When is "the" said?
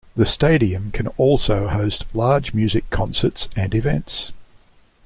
0.15-0.25